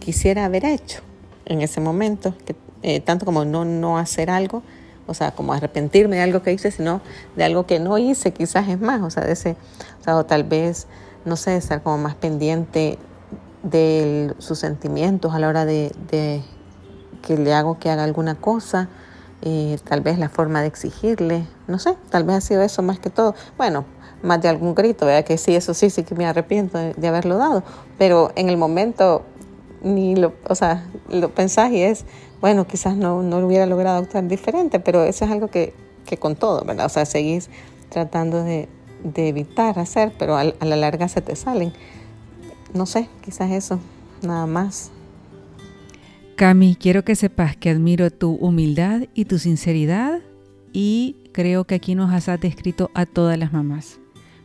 [0.00, 1.02] quisiera haber hecho
[1.46, 4.64] en ese momento, que, eh, tanto como no, no hacer algo,
[5.08, 7.00] o sea, como arrepentirme de algo que hice, sino
[7.34, 9.56] de algo que no hice, quizás es más, o sea, de ese,
[10.00, 10.86] o, sea, o tal vez,
[11.24, 12.98] no sé, estar como más pendiente
[13.62, 16.42] de sus sentimientos a la hora de, de
[17.22, 18.88] que le hago que haga alguna cosa,
[19.42, 22.98] eh, tal vez la forma de exigirle, no sé, tal vez ha sido eso más
[22.98, 23.34] que todo.
[23.56, 23.86] Bueno,
[24.22, 27.38] más de algún grito, vea que sí, eso sí, sí que me arrepiento de haberlo
[27.38, 27.62] dado,
[27.96, 29.24] pero en el momento
[29.82, 32.04] ni lo, o sea, lo pensás y es,
[32.40, 35.74] bueno, quizás no, no hubiera logrado actuar diferente, pero eso es algo que,
[36.06, 36.86] que con todo, ¿verdad?
[36.86, 37.50] O sea, seguís
[37.88, 38.68] tratando de,
[39.02, 41.72] de evitar hacer, pero a, a la larga se te salen.
[42.74, 43.80] No sé, quizás eso,
[44.22, 44.90] nada más.
[46.36, 50.20] Cami, quiero que sepas que admiro tu humildad y tu sinceridad
[50.72, 53.98] y creo que aquí nos has descrito a todas las mamás,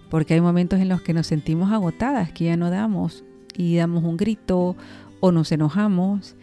[0.09, 3.23] porque hay momentos en los que nos sentimos agotadas, que ya no damos
[3.55, 4.75] y damos un grito
[5.19, 6.35] o nos enojamos.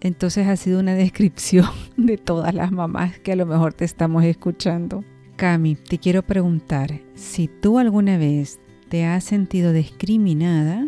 [0.00, 4.24] Entonces ha sido una descripción de todas las mamás que a lo mejor te estamos
[4.24, 5.04] escuchando.
[5.36, 8.58] Cami, te quiero preguntar si tú alguna vez
[8.88, 10.86] te has sentido discriminada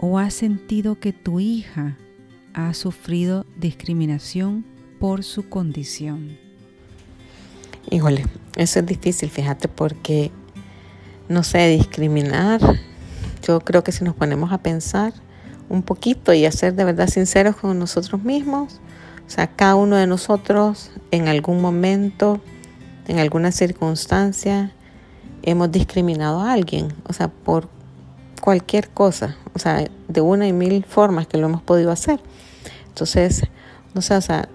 [0.00, 1.96] o has sentido que tu hija
[2.52, 4.64] ha sufrido discriminación
[4.98, 6.38] por su condición.
[7.90, 8.26] Híjole,
[8.56, 10.30] eso es difícil, fíjate, porque
[11.30, 12.60] no sé, discriminar,
[13.46, 15.14] yo creo que si nos ponemos a pensar,
[15.70, 18.80] un poquito y a ser de verdad sinceros con nosotros mismos.
[19.26, 22.40] O sea, cada uno de nosotros en algún momento,
[23.06, 24.72] en alguna circunstancia,
[25.42, 27.68] hemos discriminado a alguien, o sea, por
[28.40, 32.20] cualquier cosa, o sea, de una y mil formas que lo hemos podido hacer.
[32.88, 33.44] Entonces,
[33.94, 34.48] no sé, o sea,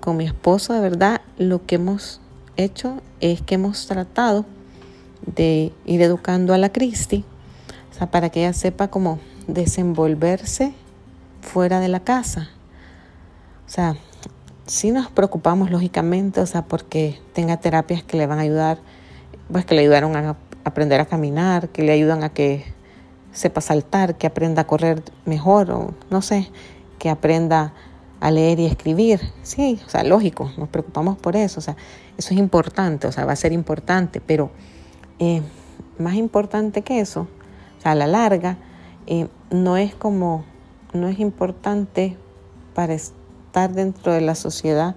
[0.00, 2.20] con mi esposo de verdad lo que hemos
[2.56, 4.44] hecho es que hemos tratado
[5.26, 7.24] de ir educando a la Cristi,
[7.92, 9.20] o sea, para que ella sepa cómo
[9.54, 10.72] desenvolverse
[11.40, 12.50] fuera de la casa.
[13.66, 13.96] O sea,
[14.66, 18.78] si nos preocupamos lógicamente, o sea, porque tenga terapias que le van a ayudar,
[19.50, 22.64] pues que le ayudaron a aprender a caminar, que le ayudan a que
[23.32, 26.50] sepa saltar, que aprenda a correr mejor, o no sé,
[26.98, 27.72] que aprenda
[28.20, 29.20] a leer y escribir.
[29.42, 31.76] Sí, o sea, lógico, nos preocupamos por eso, o sea,
[32.18, 34.50] eso es importante, o sea, va a ser importante, pero
[35.18, 35.42] eh,
[35.98, 37.28] más importante que eso,
[37.78, 38.58] o sea, a la larga,
[39.06, 40.44] eh, no es como,
[40.92, 42.16] no es importante
[42.74, 44.96] para estar dentro de la sociedad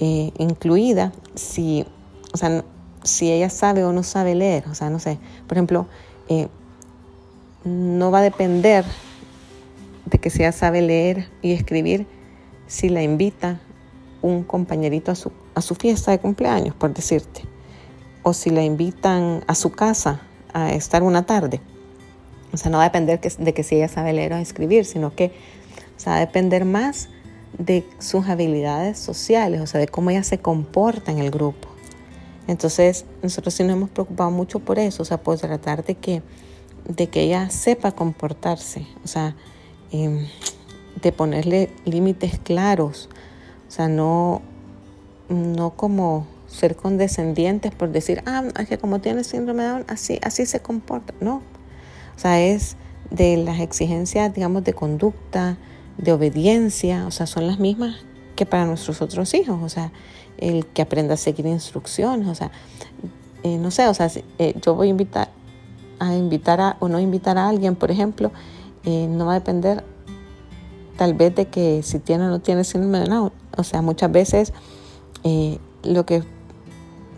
[0.00, 1.86] eh, incluida si,
[2.32, 2.64] o sea,
[3.02, 4.68] si ella sabe o no sabe leer.
[4.68, 5.86] O sea, no sé, por ejemplo,
[6.28, 6.48] eh,
[7.64, 8.84] no va a depender
[10.06, 12.06] de que si ella sabe leer y escribir
[12.66, 13.60] si la invita
[14.22, 17.42] un compañerito a su, a su fiesta de cumpleaños, por decirte,
[18.22, 21.60] o si la invitan a su casa a estar una tarde.
[22.54, 25.14] O sea, no va a depender de que si ella sabe leer o escribir, sino
[25.14, 25.32] que
[26.06, 27.08] va a depender más
[27.58, 31.68] de sus habilidades sociales, o sea, de cómo ella se comporta en el grupo.
[32.46, 36.22] Entonces, nosotros sí nos hemos preocupado mucho por eso, o sea, por tratar de que,
[36.86, 39.34] de que ella sepa comportarse, o sea,
[39.90, 40.28] em,
[41.02, 43.08] de ponerle límites claros,
[43.66, 44.42] o sea, no,
[45.28, 50.20] no como ser condescendientes por decir, ah, es que como tiene síndrome de Down, así,
[50.22, 51.12] así se comporta.
[51.20, 51.42] No,
[52.16, 52.76] o sea, es
[53.10, 55.56] de las exigencias, digamos, de conducta,
[55.98, 57.96] de obediencia, o sea, son las mismas
[58.36, 59.92] que para nuestros otros hijos, o sea,
[60.38, 62.50] el que aprenda a seguir instrucciones, o sea,
[63.42, 65.30] eh, no sé, o sea, eh, yo voy a invitar
[66.00, 68.32] a invitar a o no invitar a alguien, por ejemplo,
[68.84, 69.84] eh, no va a depender
[70.96, 74.10] tal vez de que si tiene o no tiene síndrome de Down, o sea, muchas
[74.10, 74.52] veces
[75.82, 76.24] lo que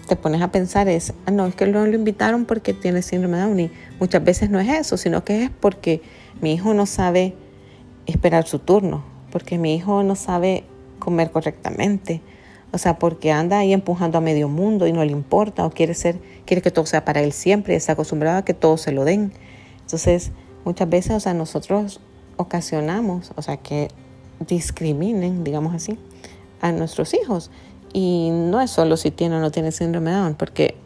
[0.06, 3.38] te pones a pensar es, ah, no, es que no lo invitaron porque tiene síndrome
[3.38, 3.70] de Down.
[4.00, 6.02] Muchas veces no es eso, sino que es porque
[6.40, 7.34] mi hijo no sabe
[8.06, 10.64] esperar su turno, porque mi hijo no sabe
[10.98, 12.22] comer correctamente,
[12.72, 15.94] o sea, porque anda ahí empujando a medio mundo y no le importa o quiere
[15.94, 18.92] ser, quiere que todo sea para él siempre y está acostumbrado a que todo se
[18.92, 19.32] lo den.
[19.80, 20.30] Entonces,
[20.64, 22.00] muchas veces, o sea, nosotros
[22.36, 23.88] ocasionamos, o sea, que
[24.40, 25.98] discriminen, digamos así,
[26.60, 27.50] a nuestros hijos.
[27.92, 30.76] Y no es solo si tiene o no tiene síndrome de Down, porque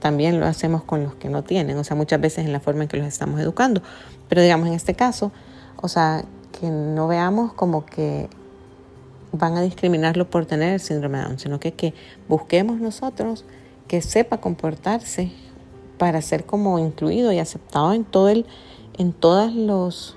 [0.00, 2.82] también lo hacemos con los que no tienen, o sea, muchas veces en la forma
[2.82, 3.82] en que los estamos educando.
[4.28, 5.32] Pero digamos en este caso,
[5.80, 6.24] o sea,
[6.58, 8.28] que no veamos como que
[9.32, 11.94] van a discriminarlo por tener el síndrome de Down, sino que, que
[12.28, 13.44] busquemos nosotros
[13.88, 15.32] que sepa comportarse
[15.98, 18.46] para ser como incluido y aceptado en todo el,
[18.98, 20.16] en todas los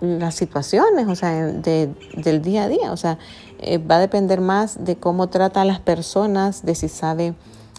[0.00, 3.18] las situaciones, o sea, del día a día, o sea,
[3.62, 7.34] eh, va a depender más de cómo trata a las personas, de si sabe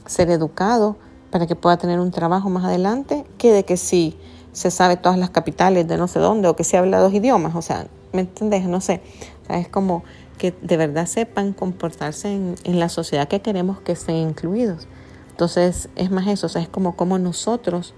[0.06, 0.98] ser educado
[1.32, 4.18] para que pueda tener un trabajo más adelante, que de que si
[4.52, 7.56] se sabe todas las capitales de no sé dónde o que se habla dos idiomas,
[7.56, 8.66] o sea, ¿me entendés?
[8.66, 9.02] No sé,
[9.44, 10.04] o sea, es como
[10.38, 14.88] que de verdad sepan comportarse en, en la sociedad que queremos que estén incluidos.
[15.30, 17.94] Entonces, es más eso, o sea, es como cómo nosotros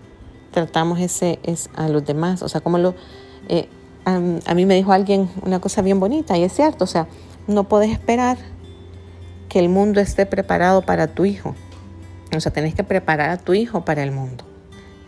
[0.51, 2.95] tratamos ese, es a los demás, o sea, como lo...
[3.49, 3.67] Eh,
[4.05, 7.07] a, a, mí me dijo alguien una cosa bien bonita y es cierto, o sea,
[7.47, 8.37] no puedes esperar
[9.49, 11.55] que el mundo esté preparado para tu hijo.
[12.35, 14.45] O sea, tenés que preparar a tu hijo para el mundo.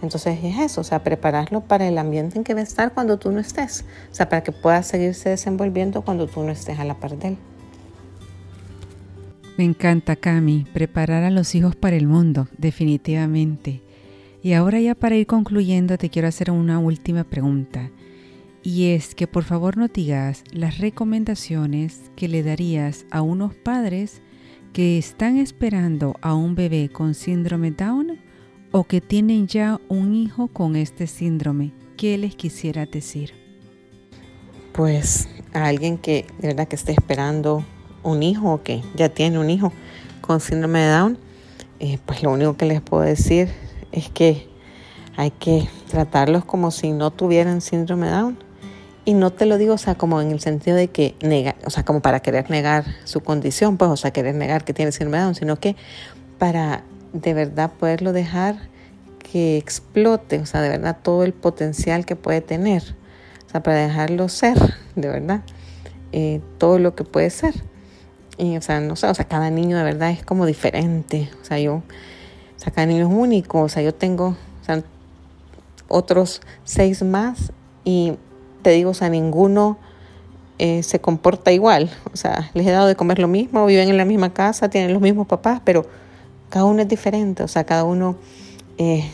[0.02, 3.18] Entonces es eso, o sea, prepararlo para el ambiente en que va a estar cuando
[3.18, 3.86] tú no estés.
[4.12, 7.30] O sea, para que pueda seguirse desenvolviendo cuando tú no estés a la par de
[7.30, 7.38] él.
[9.58, 13.82] Me encanta, Cami, preparar a los hijos para el mundo, definitivamente.
[14.44, 17.90] Y ahora ya para ir concluyendo te quiero hacer una última pregunta.
[18.66, 24.24] Y es que por favor no digas las recomendaciones que le darías a unos padres
[24.74, 28.20] que están esperando a un bebé con síndrome Down
[28.72, 31.74] o que tienen ya un hijo con este síndrome.
[31.96, 33.36] ¿Qué les quisiera decir?
[34.74, 37.64] Pues a alguien que de verdad que esté esperando
[38.02, 39.72] un hijo o que ya tiene un hijo
[40.22, 41.20] con síndrome Down,
[41.80, 43.48] eh, pues lo único que les puedo decir
[43.92, 44.50] es que
[45.18, 48.45] hay que tratarlos como si no tuvieran síndrome Down.
[49.06, 51.70] Y no te lo digo, o sea, como en el sentido de que nega, o
[51.70, 55.36] sea, como para querer negar su condición, pues, o sea, querer negar que tiene síndrome
[55.36, 55.76] sino que
[56.40, 58.56] para de verdad poderlo dejar
[59.20, 62.82] que explote, o sea, de verdad todo el potencial que puede tener,
[63.48, 64.58] o sea, para dejarlo ser,
[64.96, 65.42] de verdad,
[66.12, 67.54] eh, todo lo que puede ser.
[68.38, 71.30] Y, o sea, no sé, o sea, cada niño de verdad es como diferente.
[71.42, 71.84] O sea, yo, o
[72.58, 73.62] sea, cada niño es único.
[73.62, 74.84] O sea, yo tengo o sea,
[75.88, 78.18] otros seis más y
[78.66, 79.78] te digo, o sea, ninguno
[80.58, 81.92] eh, se comporta igual.
[82.12, 84.92] O sea, les he dado de comer lo mismo, viven en la misma casa, tienen
[84.92, 85.86] los mismos papás, pero
[86.50, 87.44] cada uno es diferente.
[87.44, 88.16] O sea, cada uno
[88.80, 89.08] eh,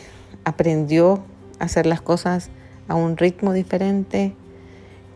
[0.46, 1.26] aprendió
[1.60, 2.50] a hacer las cosas
[2.88, 4.34] a un ritmo diferente.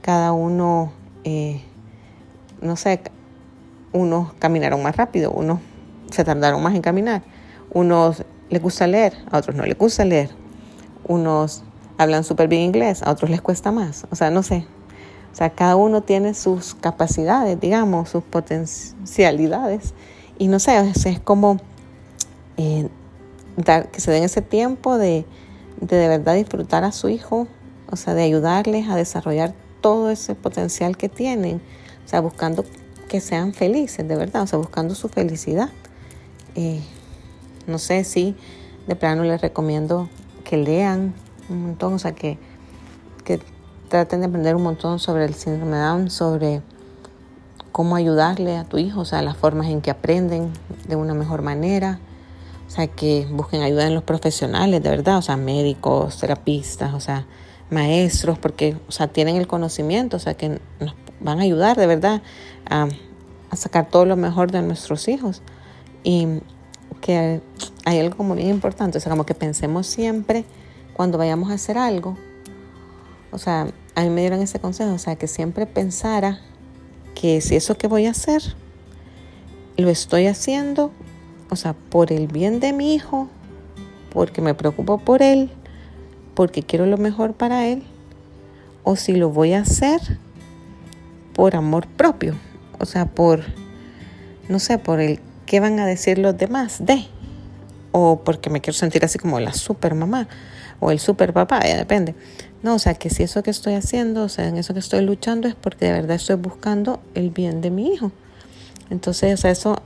[0.01, 0.91] Cada uno,
[1.23, 1.61] eh,
[2.59, 2.99] no sé,
[3.93, 5.59] unos caminaron más rápido, unos
[6.11, 7.23] se tardaron más en caminar,
[7.71, 10.29] unos les gusta leer, a otros no les gusta leer,
[11.07, 11.63] unos
[11.97, 14.65] hablan súper bien inglés, a otros les cuesta más, o sea, no sé.
[15.31, 19.93] O sea, cada uno tiene sus capacidades, digamos, sus potencialidades.
[20.37, 21.57] Y no sé, es, como
[22.55, 22.87] eh,
[23.57, 25.25] dar, que se den ese tiempo de,
[25.81, 27.47] de de verdad disfrutar a su hijo,
[27.91, 31.61] o sea, de ayudarles a desarrollar todo ese potencial que tienen,
[32.05, 32.63] o sea, buscando
[33.09, 35.69] que sean felices, de verdad, o sea, buscando su felicidad.
[36.55, 36.81] Eh,
[37.67, 38.35] no sé si
[38.87, 40.09] de plano les recomiendo
[40.43, 41.13] que lean
[41.49, 42.37] un montón, o sea, que,
[43.23, 43.39] que
[43.89, 46.61] traten de aprender un montón sobre el síndrome Down, sobre
[47.71, 50.51] cómo ayudarle a tu hijo, o sea, las formas en que aprenden
[50.87, 51.99] de una mejor manera,
[52.67, 56.99] o sea, que busquen ayuda en los profesionales, de verdad, o sea, médicos, terapistas, o
[56.99, 57.25] sea,
[57.69, 61.87] maestros, porque, o sea, tienen el conocimiento, o sea, que nos van a ayudar de
[61.87, 62.21] verdad
[62.69, 62.87] a,
[63.53, 65.41] sacar todo lo mejor de nuestros hijos.
[66.03, 66.27] Y
[67.01, 67.41] que
[67.85, 70.43] hay algo como bien importante, o sea, como que pensemos siempre
[70.95, 72.17] cuando vayamos a hacer algo,
[73.31, 76.39] o sea, a mí me dieron ese consejo, o sea, que siempre pensara
[77.15, 78.41] que si eso que voy a hacer,
[79.77, 80.91] lo estoy haciendo,
[81.49, 83.27] o sea, por el bien de mi hijo,
[84.11, 85.49] porque me preocupo por él,
[86.33, 87.83] porque quiero lo mejor para él,
[88.83, 89.99] o si lo voy a hacer
[91.33, 92.35] por amor propio,
[92.79, 93.43] o sea, por,
[94.47, 97.05] no sé, por el qué van a decir los demás de,
[97.91, 100.29] o porque me quiero sentir así como la super mamá
[100.79, 102.15] o el super papá, ya depende.
[102.63, 105.01] No, o sea, que si eso que estoy haciendo, o sea, en eso que estoy
[105.01, 108.11] luchando es porque de verdad estoy buscando el bien de mi hijo.
[108.89, 109.77] Entonces, o sea, eso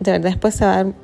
[0.00, 0.94] de verdad después se va a dar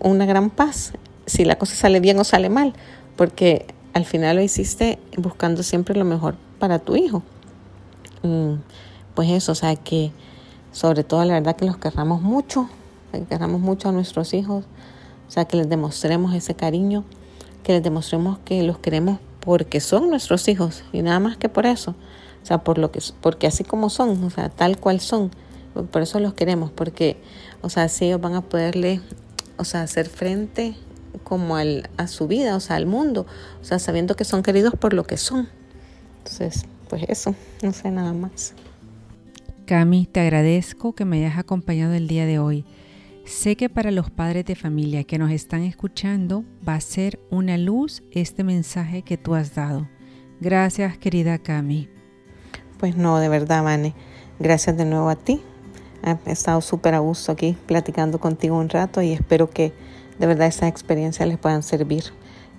[0.00, 0.92] una gran paz
[1.26, 2.74] si la cosa sale bien o sale mal,
[3.16, 7.22] porque al final lo hiciste buscando siempre lo mejor para tu hijo.
[9.14, 10.12] pues eso, o sea, que
[10.72, 12.68] sobre todo la verdad que los querramos mucho,
[13.12, 14.64] que querramos mucho a nuestros hijos,
[15.26, 17.04] o sea, que les demostremos ese cariño,
[17.68, 21.66] que les demostremos que los queremos porque son nuestros hijos y nada más que por
[21.66, 21.90] eso,
[22.42, 25.30] o sea, por lo que, porque así como son, o sea, tal cual son,
[25.90, 27.18] por eso los queremos, porque,
[27.60, 29.02] o sea, así ellos van a poderle,
[29.58, 30.76] o sea, hacer frente
[31.24, 33.26] como al, a su vida, o sea, al mundo,
[33.60, 35.50] o sea, sabiendo que son queridos por lo que son.
[36.20, 38.54] Entonces, pues eso, no sé nada más.
[39.66, 42.64] Cami, te agradezco que me hayas acompañado el día de hoy.
[43.28, 47.58] Sé que para los padres de familia que nos están escuchando va a ser una
[47.58, 49.86] luz este mensaje que tú has dado.
[50.40, 51.90] Gracias, querida Cami.
[52.78, 53.94] Pues no, de verdad, Vane.
[54.38, 55.42] Gracias de nuevo a ti.
[56.02, 59.74] He estado súper a gusto aquí platicando contigo un rato y espero que
[60.18, 62.04] de verdad esas experiencias les puedan servir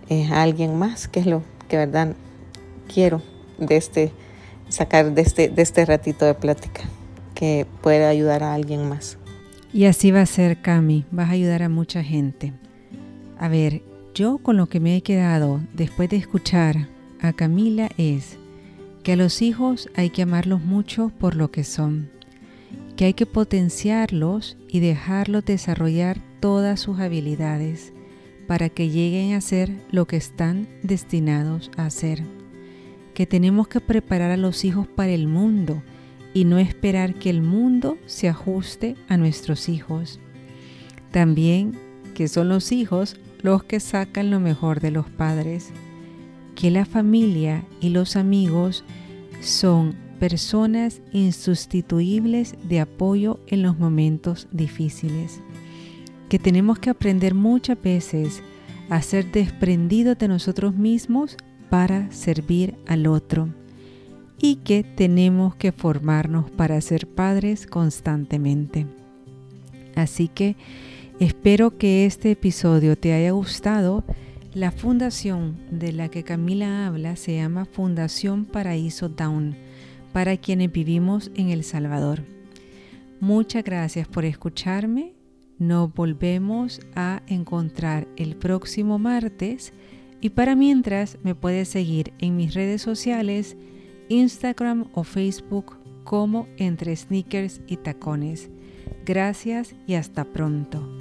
[0.07, 2.15] eh, a alguien más, que es lo que de verdad
[2.93, 3.23] quiero
[3.57, 4.11] de este,
[4.69, 6.83] sacar de este, de este ratito de plática,
[7.33, 9.18] que pueda ayudar a alguien más.
[9.71, 12.53] Y así va a ser, Cami, vas a ayudar a mucha gente.
[13.37, 13.83] A ver,
[14.15, 16.87] yo con lo que me he quedado después de escuchar
[17.21, 18.37] a Camila es
[19.03, 22.09] que a los hijos hay que amarlos mucho por lo que son,
[22.95, 27.93] que hay que potenciarlos y dejarlos desarrollar todas sus habilidades
[28.47, 32.23] para que lleguen a ser lo que están destinados a ser,
[33.13, 35.83] que tenemos que preparar a los hijos para el mundo
[36.33, 40.19] y no esperar que el mundo se ajuste a nuestros hijos.
[41.11, 41.77] También
[42.13, 45.71] que son los hijos los que sacan lo mejor de los padres,
[46.55, 48.83] que la familia y los amigos
[49.41, 55.39] son personas insustituibles de apoyo en los momentos difíciles,
[56.27, 58.43] que tenemos que aprender muchas veces
[58.89, 61.37] a ser desprendidos de nosotros mismos
[61.69, 63.47] para servir al otro
[64.41, 68.85] y que tenemos que formarnos para ser padres constantemente.
[69.95, 70.55] Así que
[71.19, 74.03] espero que este episodio te haya gustado.
[74.53, 79.55] La fundación de la que Camila habla se llama Fundación Paraíso Down
[80.13, 82.23] para quienes vivimos en El Salvador.
[83.19, 85.13] Muchas gracias por escucharme.
[85.59, 89.73] Nos volvemos a encontrar el próximo martes
[90.21, 93.57] y para mientras me puedes seguir en mis redes sociales
[94.09, 98.49] Instagram o Facebook como entre sneakers y tacones.
[99.05, 100.98] Gracias y hasta pronto.